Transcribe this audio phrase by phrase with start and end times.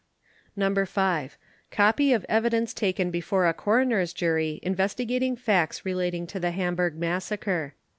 [0.55, 0.73] No.
[0.83, 1.37] 5.
[1.69, 7.75] Copy of evidence taken before a coroner's jury investigating facts relating to the Hamburg massacre.